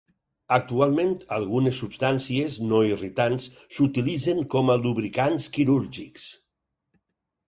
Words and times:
Actualment, 0.55 1.11
algunes 1.35 1.81
substàncies 1.83 2.55
no 2.71 2.79
irritants 2.91 3.45
s'utilitzen 3.75 4.41
com 4.55 4.71
a 4.75 4.79
lubricants 4.87 5.47
quirúrgics. 5.59 6.25